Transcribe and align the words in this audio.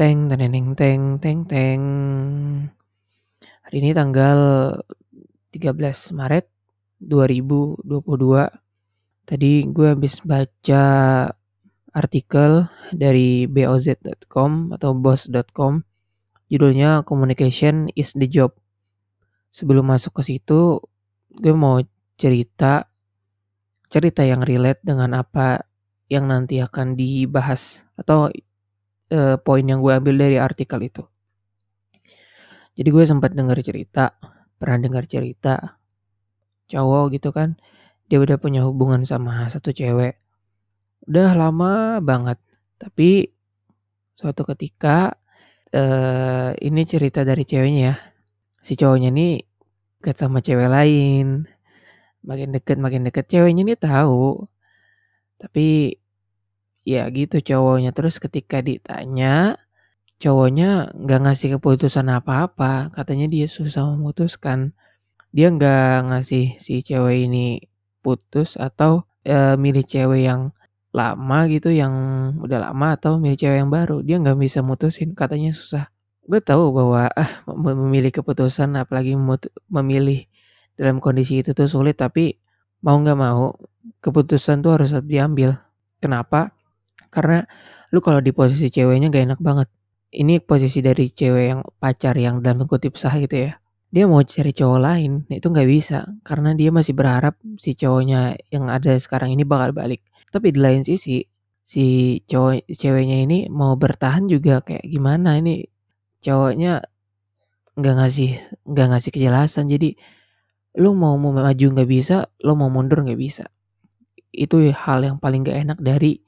Teng 0.00 0.32
teneneng 0.32 0.72
teng 0.72 1.20
teng 1.20 1.44
teng. 1.44 1.82
Hari 3.68 3.84
ini 3.84 3.92
tanggal 3.92 4.72
13 5.52 6.16
Maret 6.16 6.48
2022. 7.04 7.84
Tadi 9.28 9.52
gue 9.68 9.88
habis 9.92 10.24
baca 10.24 10.84
artikel 11.92 12.64
dari 12.96 13.44
boz.com 13.44 14.72
atau 14.72 14.96
boss.com 14.96 15.84
judulnya 16.48 17.04
Communication 17.04 17.92
is 17.92 18.16
the 18.16 18.24
Job. 18.24 18.56
Sebelum 19.52 19.84
masuk 19.84 20.16
ke 20.16 20.32
situ, 20.32 20.80
gue 21.28 21.52
mau 21.52 21.76
cerita 22.16 22.88
cerita 23.92 24.24
yang 24.24 24.48
relate 24.48 24.80
dengan 24.80 25.12
apa 25.12 25.68
yang 26.08 26.24
nanti 26.24 26.56
akan 26.56 26.96
dibahas 26.96 27.84
atau 28.00 28.32
uh, 29.12 29.36
poin 29.42 29.62
yang 29.66 29.82
gue 29.82 29.92
ambil 29.92 30.16
dari 30.16 30.40
artikel 30.40 30.80
itu. 30.82 31.02
Jadi 32.78 32.88
gue 32.88 33.04
sempat 33.04 33.36
dengar 33.36 33.58
cerita, 33.60 34.16
pernah 34.56 34.78
dengar 34.80 35.04
cerita 35.04 35.76
cowok 36.70 37.18
gitu 37.18 37.34
kan, 37.34 37.58
dia 38.06 38.22
udah 38.22 38.38
punya 38.38 38.62
hubungan 38.64 39.02
sama 39.02 39.50
satu 39.50 39.74
cewek. 39.74 40.16
Udah 41.10 41.34
lama 41.34 41.98
banget, 41.98 42.38
tapi 42.78 43.34
suatu 44.14 44.46
ketika 44.48 45.18
uh, 45.74 46.50
ini 46.56 46.82
cerita 46.86 47.26
dari 47.26 47.42
ceweknya 47.42 47.82
ya. 47.82 47.94
Si 48.62 48.78
cowoknya 48.78 49.10
nih 49.10 49.42
deket 50.00 50.16
sama 50.16 50.40
cewek 50.40 50.72
lain. 50.72 51.44
Makin 52.24 52.56
deket 52.56 52.76
makin 52.80 53.04
deket 53.04 53.28
ceweknya 53.28 53.68
nih 53.68 53.76
tahu. 53.76 54.48
Tapi 55.36 55.99
ya 56.84 57.08
gitu 57.12 57.40
cowoknya. 57.40 57.90
Terus 57.96 58.16
ketika 58.22 58.60
ditanya 58.64 59.56
cowoknya 60.20 60.92
nggak 60.94 61.20
ngasih 61.24 61.48
keputusan 61.58 62.06
apa-apa. 62.12 62.92
Katanya 62.94 63.26
dia 63.30 63.46
susah 63.48 63.88
memutuskan. 63.96 64.76
Dia 65.30 65.48
nggak 65.54 66.10
ngasih 66.10 66.58
si 66.58 66.82
cewek 66.82 67.30
ini 67.30 67.62
putus 68.04 68.58
atau 68.58 69.06
e, 69.22 69.54
milih 69.56 69.84
cewek 69.86 70.26
yang 70.26 70.50
lama 70.90 71.46
gitu 71.46 71.70
yang 71.70 71.94
udah 72.42 72.70
lama 72.70 72.98
atau 72.98 73.16
milih 73.22 73.38
cewek 73.38 73.58
yang 73.62 73.70
baru. 73.70 74.02
Dia 74.02 74.18
nggak 74.18 74.38
bisa 74.40 74.60
mutusin. 74.60 75.14
Katanya 75.14 75.54
susah. 75.54 75.88
Gue 76.26 76.42
tahu 76.42 76.70
bahwa 76.74 77.10
ah 77.10 77.42
memilih 77.48 78.10
keputusan 78.14 78.74
apalagi 78.78 79.14
memilih 79.70 80.26
dalam 80.78 80.98
kondisi 81.02 81.42
itu 81.42 81.54
tuh 81.54 81.70
sulit. 81.70 81.96
Tapi 81.98 82.34
mau 82.82 82.98
nggak 82.98 83.18
mau 83.18 83.54
keputusan 84.02 84.60
tuh 84.64 84.72
harus 84.76 84.90
diambil. 85.06 85.56
Kenapa 86.00 86.59
karena 87.10 87.44
lu 87.92 87.98
kalau 88.02 88.22
di 88.22 88.30
posisi 88.30 88.70
ceweknya 88.70 89.10
gak 89.10 89.24
enak 89.34 89.40
banget. 89.42 89.68
Ini 90.10 90.42
posisi 90.42 90.82
dari 90.82 91.06
cewek 91.10 91.44
yang 91.54 91.60
pacar 91.78 92.18
yang 92.18 92.42
dalam 92.42 92.66
kutip 92.66 92.98
sah 92.98 93.14
gitu 93.18 93.50
ya. 93.50 93.52
Dia 93.90 94.06
mau 94.06 94.22
cari 94.22 94.54
cowok 94.54 94.80
lain, 94.82 95.26
itu 95.30 95.46
nggak 95.50 95.66
bisa 95.66 96.06
karena 96.22 96.54
dia 96.54 96.70
masih 96.70 96.94
berharap 96.94 97.34
si 97.58 97.74
cowoknya 97.74 98.38
yang 98.50 98.70
ada 98.70 98.94
sekarang 98.98 99.34
ini 99.34 99.42
bakal 99.42 99.74
balik. 99.74 100.02
Tapi 100.30 100.54
di 100.54 100.58
lain 100.62 100.82
sisi 100.86 101.26
si 101.70 102.18
cowok 102.26 102.66
ceweknya 102.70 103.22
ini 103.26 103.38
mau 103.50 103.78
bertahan 103.78 104.26
juga 104.26 104.62
kayak 104.62 104.86
gimana 104.86 105.38
ini 105.38 105.70
cowoknya 106.18 106.82
nggak 107.78 107.94
ngasih 108.02 108.30
nggak 108.66 108.86
ngasih 108.90 109.10
kejelasan 109.14 109.70
jadi 109.70 109.94
lu 110.82 110.98
mau 110.98 111.14
mau 111.14 111.30
maju 111.30 111.66
nggak 111.74 111.86
bisa 111.86 112.26
lu 112.42 112.58
mau 112.58 112.66
mundur 112.70 113.06
nggak 113.06 113.18
bisa 113.18 113.46
itu 114.30 114.70
hal 114.70 115.02
yang 115.02 115.16
paling 115.18 115.42
gak 115.42 115.58
enak 115.66 115.78
dari 115.82 116.22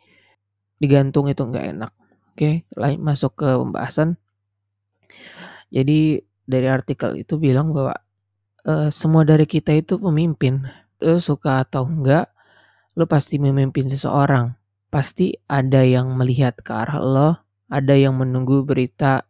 digantung 0.83 1.31
itu 1.31 1.47
nggak 1.47 1.79
enak. 1.79 1.93
Oke, 2.35 2.67
lain 2.75 2.99
masuk 2.99 3.39
ke 3.39 3.49
pembahasan. 3.55 4.19
Jadi 5.71 6.19
dari 6.43 6.67
artikel 6.67 7.23
itu 7.23 7.39
bilang 7.39 7.71
bahwa 7.71 7.95
uh, 8.67 8.91
semua 8.91 9.23
dari 9.23 9.47
kita 9.47 9.71
itu 9.71 9.97
pemimpin. 10.03 10.67
Lo 10.99 11.23
suka 11.23 11.63
atau 11.63 11.87
enggak, 11.87 12.31
lo 12.99 13.07
pasti 13.07 13.39
memimpin 13.39 13.87
seseorang. 13.87 14.59
Pasti 14.93 15.33
ada 15.49 15.87
yang 15.87 16.13
melihat 16.19 16.59
ke 16.61 16.73
arah 16.75 16.99
lo, 17.01 17.31
ada 17.71 17.95
yang 17.97 18.19
menunggu 18.19 18.67
berita, 18.67 19.25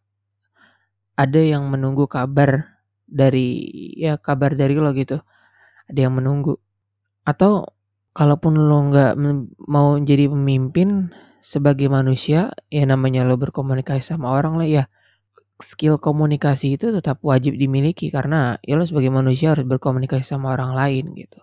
ada 1.15 1.41
yang 1.41 1.71
menunggu 1.71 2.11
kabar 2.11 2.81
dari 3.07 3.69
ya 3.95 4.19
kabar 4.19 4.57
dari 4.57 4.75
lo 4.75 4.91
gitu. 4.97 5.21
Ada 5.87 6.09
yang 6.09 6.19
menunggu. 6.19 6.59
Atau 7.23 7.71
kalaupun 8.17 8.59
lo 8.59 8.79
nggak 8.91 9.15
mau 9.71 9.95
jadi 10.03 10.27
pemimpin, 10.27 11.15
sebagai 11.43 11.91
manusia 11.91 12.55
ya 12.71 12.87
namanya 12.87 13.27
lo 13.27 13.35
berkomunikasi 13.35 14.15
sama 14.15 14.31
orang 14.31 14.55
lah 14.63 14.69
ya 14.71 14.85
skill 15.59 15.99
komunikasi 15.99 16.79
itu 16.79 16.95
tetap 16.95 17.19
wajib 17.27 17.59
dimiliki 17.59 18.11
karena 18.15 18.59
ya 18.63 18.79
lo 18.79 18.87
sebagai 18.87 19.11
manusia 19.11 19.55
harus 19.55 19.67
berkomunikasi 19.67 20.23
sama 20.23 20.55
orang 20.55 20.75
lain 20.75 21.15
gitu. 21.19 21.43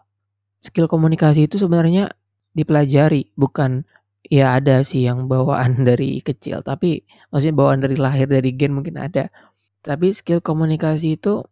Skill 0.63 0.87
komunikasi 0.91 1.47
itu 1.47 1.55
sebenarnya 1.55 2.11
dipelajari 2.51 3.31
bukan 3.35 3.87
ya 4.27 4.59
ada 4.59 4.83
sih 4.83 5.07
yang 5.07 5.27
bawaan 5.31 5.81
dari 5.89 6.19
kecil 6.23 6.63
tapi 6.63 7.03
maksudnya 7.31 7.55
bawaan 7.55 7.79
dari 7.83 7.95
lahir 7.99 8.27
dari 8.27 8.55
gen 8.55 8.75
mungkin 8.75 8.99
ada. 8.99 9.27
Tapi 9.83 10.11
skill 10.11 10.43
komunikasi 10.43 11.19
itu 11.19 11.43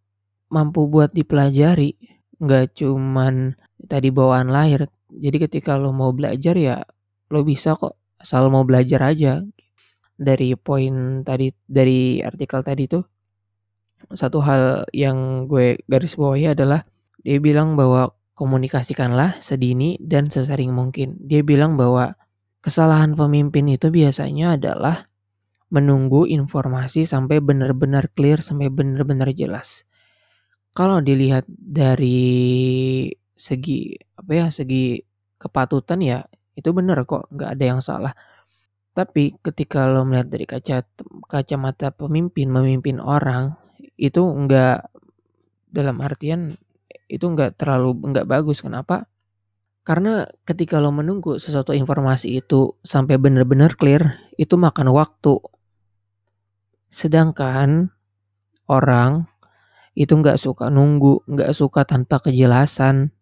mampu 0.51 0.87
buat 0.87 1.11
dipelajari 1.15 1.95
nggak 2.39 2.79
cuman 2.79 3.55
tadi 3.87 4.07
bawaan 4.11 4.51
lahir. 4.51 4.91
Jadi 5.07 5.37
ketika 5.47 5.79
lo 5.79 5.95
mau 5.95 6.11
belajar 6.11 6.55
ya 6.59 6.83
lo 7.31 7.43
bisa 7.43 7.75
kok 7.75 7.95
asal 8.17 8.49
mau 8.49 8.65
belajar 8.65 9.01
aja 9.05 9.45
dari 10.17 10.57
poin 10.57 11.21
tadi 11.21 11.53
dari 11.69 12.19
artikel 12.25 12.65
tadi 12.65 12.89
tuh 12.89 13.05
satu 14.13 14.39
hal 14.45 14.85
yang 14.93 15.49
gue 15.49 15.81
garis 15.89 16.17
bawahi 16.17 16.53
adalah 16.53 16.85
dia 17.25 17.41
bilang 17.41 17.73
bahwa 17.73 18.13
komunikasikanlah 18.37 19.41
sedini 19.41 19.97
dan 19.97 20.29
sesering 20.29 20.69
mungkin. 20.69 21.17
Dia 21.25 21.41
bilang 21.41 21.73
bahwa 21.75 22.13
kesalahan 22.61 23.17
pemimpin 23.17 23.65
itu 23.65 23.89
biasanya 23.89 24.55
adalah 24.55 25.09
menunggu 25.73 26.29
informasi 26.29 27.09
sampai 27.09 27.41
benar-benar 27.41 28.13
clear 28.13 28.39
sampai 28.39 28.69
benar-benar 28.69 29.33
jelas. 29.33 29.83
Kalau 30.77 31.01
dilihat 31.01 31.49
dari 31.49 33.09
segi 33.33 33.97
apa 34.13 34.31
ya 34.33 34.47
segi 34.53 35.01
kepatutan 35.41 35.99
ya 36.05 36.21
itu 36.57 36.73
benar 36.73 37.05
kok, 37.05 37.29
nggak 37.29 37.49
ada 37.53 37.63
yang 37.63 37.81
salah. 37.85 38.17
Tapi 38.97 39.37
ketika 39.45 39.85
lo 39.85 40.01
melihat 40.09 40.25
dari 40.33 40.49
kaca 40.49 40.81
kacamata 41.29 41.93
pemimpin 41.93 42.49
memimpin 42.49 42.97
orang 42.97 43.53
itu 43.93 44.25
enggak 44.25 44.89
dalam 45.69 46.01
artian 46.01 46.57
itu 47.05 47.21
enggak 47.29 47.61
terlalu 47.61 47.93
enggak 48.01 48.25
bagus. 48.25 48.65
Kenapa? 48.65 49.05
Karena 49.85 50.25
ketika 50.49 50.81
lo 50.81 50.89
menunggu 50.89 51.37
sesuatu 51.37 51.77
informasi 51.77 52.41
itu 52.41 52.73
sampai 52.81 53.21
benar-benar 53.21 53.77
clear, 53.77 54.17
itu 54.35 54.57
makan 54.57 54.89
waktu. 54.89 55.37
Sedangkan 56.89 57.93
orang 58.65 59.29
itu 59.93 60.09
nggak 60.09 60.41
suka 60.41 60.73
nunggu, 60.73 61.21
nggak 61.29 61.53
suka 61.53 61.85
tanpa 61.85 62.17
kejelasan. 62.17 63.13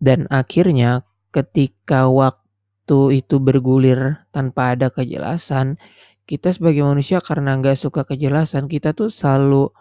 Dan 0.00 0.24
akhirnya 0.32 1.04
ketika 1.28 2.08
waktu 2.08 2.43
waktu 2.84 3.24
itu 3.24 3.40
bergulir 3.40 4.20
tanpa 4.28 4.76
ada 4.76 4.92
kejelasan, 4.92 5.80
kita 6.28 6.52
sebagai 6.52 6.84
manusia 6.84 7.16
karena 7.24 7.56
nggak 7.56 7.80
suka 7.80 8.04
kejelasan, 8.04 8.68
kita 8.68 8.92
tuh 8.92 9.08
selalu 9.08 9.72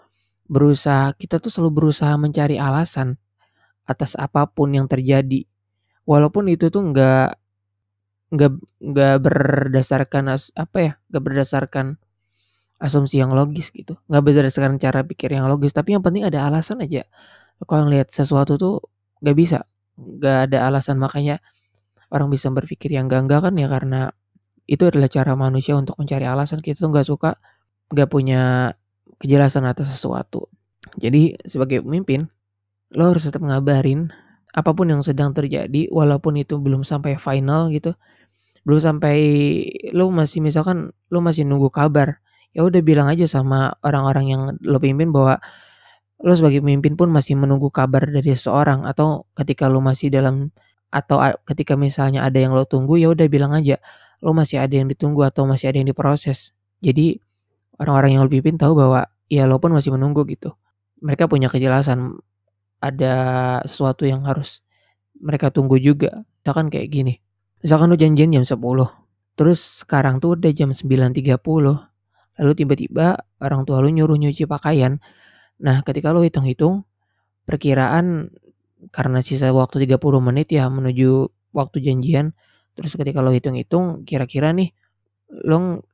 berusaha, 0.48 1.12
kita 1.20 1.44
tuh 1.44 1.52
selalu 1.52 1.84
berusaha 1.84 2.16
mencari 2.16 2.56
alasan 2.56 3.20
atas 3.84 4.16
apa 4.16 4.48
pun 4.48 4.72
yang 4.72 4.88
terjadi. 4.88 5.44
Walaupun 6.08 6.48
itu 6.48 6.72
tuh 6.72 6.80
nggak 6.96 7.36
nggak 8.32 8.52
nggak 8.80 9.16
berdasarkan 9.20 10.24
as, 10.32 10.56
apa 10.56 10.78
ya, 10.80 10.94
nggak 11.12 11.24
berdasarkan 11.28 12.00
asumsi 12.80 13.20
yang 13.20 13.36
logis 13.36 13.72
gitu, 13.76 14.00
nggak 14.08 14.24
berdasarkan 14.24 14.80
cara 14.80 15.04
pikir 15.04 15.36
yang 15.36 15.52
logis, 15.52 15.76
tapi 15.76 15.96
yang 15.96 16.04
penting 16.04 16.24
ada 16.24 16.48
alasan 16.48 16.80
aja. 16.80 17.04
Kalau 17.68 17.88
ngelihat 17.88 18.12
sesuatu 18.16 18.56
tuh 18.56 18.80
nggak 19.24 19.38
bisa, 19.38 19.68
nggak 20.00 20.52
ada 20.52 20.72
alasan 20.72 21.00
makanya 21.04 21.44
orang 22.14 22.30
bisa 22.30 22.54
berpikir 22.54 22.94
yang 22.94 23.10
enggak-enggak 23.10 23.50
kan 23.50 23.54
ya 23.58 23.68
karena 23.68 24.02
itu 24.70 24.88
adalah 24.88 25.10
cara 25.12 25.34
manusia 25.36 25.74
untuk 25.76 25.98
mencari 26.00 26.24
alasan. 26.30 26.62
Kita 26.62 26.86
tuh 26.86 26.90
nggak 26.94 27.08
suka 27.10 27.36
nggak 27.92 28.10
punya 28.10 28.72
kejelasan 29.20 29.66
atas 29.66 29.92
sesuatu. 29.92 30.48
Jadi 31.02 31.36
sebagai 31.50 31.82
pemimpin 31.82 32.30
lo 32.94 33.10
harus 33.10 33.26
tetap 33.26 33.42
ngabarin 33.42 34.14
apa 34.54 34.70
pun 34.78 34.86
yang 34.86 35.02
sedang 35.02 35.34
terjadi 35.34 35.90
walaupun 35.90 36.38
itu 36.38 36.62
belum 36.62 36.86
sampai 36.86 37.18
final 37.18 37.74
gitu 37.74 37.98
belum 38.64 38.80
sampai 38.80 39.18
lo 39.92 40.08
masih 40.14 40.40
misalkan 40.40 40.94
lo 41.10 41.20
masih 41.20 41.44
nunggu 41.44 41.74
kabar 41.74 42.22
ya 42.54 42.62
udah 42.62 42.80
bilang 42.86 43.10
aja 43.10 43.26
sama 43.26 43.74
orang-orang 43.82 44.26
yang 44.30 44.42
lo 44.62 44.78
pimpin 44.78 45.10
bahwa 45.10 45.42
lo 46.24 46.34
sebagai 46.38 46.62
pemimpin 46.64 46.96
pun 46.96 47.10
masih 47.12 47.36
menunggu 47.36 47.68
kabar 47.74 48.06
dari 48.08 48.32
seseorang 48.38 48.86
atau 48.88 49.28
ketika 49.36 49.68
lo 49.68 49.82
masih 49.84 50.14
dalam 50.14 50.54
atau 50.94 51.18
ketika 51.50 51.74
misalnya 51.74 52.22
ada 52.22 52.38
yang 52.38 52.54
lo 52.54 52.70
tunggu 52.70 53.02
ya 53.02 53.10
udah 53.10 53.26
bilang 53.26 53.58
aja 53.58 53.82
lo 54.22 54.38
masih 54.38 54.62
ada 54.62 54.78
yang 54.78 54.86
ditunggu 54.86 55.26
atau 55.26 55.50
masih 55.50 55.74
ada 55.74 55.82
yang 55.82 55.90
diproses 55.90 56.54
jadi 56.84 57.18
orang-orang 57.80 58.20
yang 58.20 58.22
lo 58.28 58.30
pimpin 58.30 58.60
tahu 58.60 58.76
bahwa 58.76 59.08
ya 59.32 59.48
lo 59.48 59.58
pun 59.58 59.72
masih 59.72 59.96
menunggu 59.96 60.28
gitu. 60.28 60.54
Mereka 61.00 61.32
punya 61.32 61.48
kejelasan 61.48 62.20
ada 62.84 63.16
sesuatu 63.64 64.04
yang 64.04 64.28
harus 64.28 64.60
mereka 65.16 65.50
tunggu 65.50 65.80
juga. 65.80 66.28
Misalkan 66.44 66.68
kayak 66.68 66.88
gini. 66.92 67.14
Misalkan 67.64 67.88
lo 67.88 67.96
janjian 67.96 68.36
jam 68.36 68.44
10. 68.44 68.60
Terus 69.34 69.88
sekarang 69.88 70.20
tuh 70.20 70.36
udah 70.36 70.52
jam 70.52 70.76
9.30. 70.76 71.40
Lalu 72.34 72.52
tiba-tiba 72.54 73.24
orang 73.40 73.64
tua 73.64 73.80
lo 73.80 73.88
nyuruh 73.88 74.20
nyuci 74.20 74.44
pakaian. 74.46 75.00
Nah, 75.64 75.80
ketika 75.88 76.12
lo 76.12 76.22
hitung-hitung 76.22 76.84
perkiraan 77.48 78.36
karena 78.90 79.24
sisa 79.24 79.54
waktu 79.54 79.86
30 79.88 80.00
menit 80.20 80.52
ya 80.52 80.68
menuju 80.68 81.30
waktu 81.56 81.78
janjian. 81.80 82.34
Terus 82.74 82.98
ketika 82.98 83.22
lo 83.22 83.30
hitung-hitung 83.30 84.04
kira-kira 84.04 84.50
nih 84.52 84.74
lo 85.46 85.86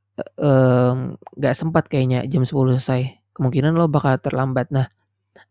nggak 1.36 1.54
um, 1.54 1.60
sempat 1.60 1.92
kayaknya 1.92 2.26
jam 2.26 2.44
10 2.44 2.80
selesai. 2.80 3.20
Kemungkinan 3.36 3.76
lo 3.76 3.88
bakal 3.92 4.20
terlambat. 4.20 4.72
Nah, 4.72 4.88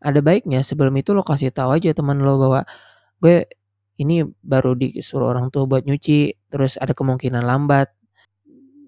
ada 0.01 0.21
baiknya 0.21 0.61
sebelum 0.61 0.93
itu 1.01 1.17
lo 1.17 1.25
kasih 1.25 1.51
tahu 1.55 1.79
aja 1.79 1.93
teman 1.97 2.21
lo 2.21 2.37
bahwa 2.37 2.61
gue 3.23 3.49
ini 3.99 4.23
baru 4.47 4.79
disuruh 4.79 5.35
orang 5.35 5.51
tua 5.51 5.67
buat 5.67 5.83
nyuci, 5.83 6.51
terus 6.53 6.79
ada 6.79 6.95
kemungkinan 6.95 7.43
lambat. 7.43 7.91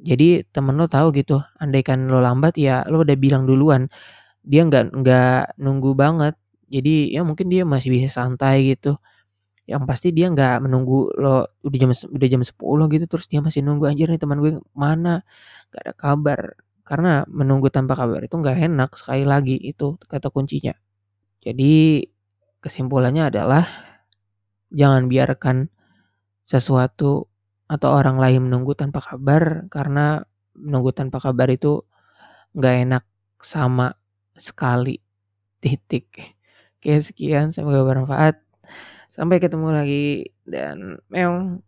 Jadi 0.00 0.46
temen 0.48 0.78
lo 0.80 0.86
tahu 0.88 1.12
gitu, 1.12 1.42
andaikan 1.60 2.08
lo 2.08 2.22
lambat 2.24 2.56
ya 2.56 2.86
lo 2.88 3.02
udah 3.04 3.16
bilang 3.18 3.44
duluan. 3.44 3.90
Dia 4.46 4.64
nggak 4.64 4.96
nggak 4.96 5.60
nunggu 5.60 5.92
banget. 5.98 6.34
Jadi 6.70 7.10
ya 7.14 7.22
mungkin 7.26 7.46
dia 7.52 7.62
masih 7.66 7.90
bisa 7.94 8.08
santai 8.10 8.74
gitu. 8.76 8.96
Yang 9.68 9.82
pasti 9.90 10.08
dia 10.16 10.28
nggak 10.32 10.64
menunggu 10.66 11.10
lo 11.18 11.46
udah 11.66 11.78
jam 11.78 11.90
udah 11.94 12.28
jam 12.30 12.42
10 12.44 12.86
gitu 12.92 13.04
terus 13.10 13.26
dia 13.30 13.40
masih 13.44 13.62
nunggu 13.66 13.86
anjir 13.90 14.08
nih 14.10 14.20
teman 14.22 14.38
gue 14.42 14.58
mana? 14.74 15.22
Gak 15.74 15.82
ada 15.86 15.94
kabar. 15.96 16.40
Karena 16.86 17.22
menunggu 17.30 17.68
tanpa 17.72 17.94
kabar 17.98 18.20
itu 18.24 18.34
nggak 18.38 18.58
enak 18.70 18.90
sekali 18.98 19.24
lagi 19.28 19.56
itu 19.60 19.98
kata 20.10 20.30
kuncinya. 20.34 20.74
Jadi 21.44 22.04
kesimpulannya 22.62 23.30
adalah 23.32 23.64
jangan 24.70 25.10
biarkan 25.10 25.70
sesuatu 26.46 27.26
atau 27.70 27.90
orang 27.94 28.18
lain 28.18 28.50
menunggu 28.50 28.74
tanpa 28.74 28.98
kabar 29.02 29.70
karena 29.70 30.22
menunggu 30.58 30.90
tanpa 30.90 31.22
kabar 31.22 31.46
itu 31.50 31.86
nggak 32.58 32.76
enak 32.86 33.04
sama 33.38 33.94
sekali 34.34 34.98
titik 35.62 36.34
oke 36.80 36.92
sekian 37.04 37.52
semoga 37.52 37.84
bermanfaat. 37.84 38.40
Sampai 39.12 39.36
ketemu 39.42 39.68
lagi 39.76 40.32
dan 40.48 40.96
meong 41.12 41.60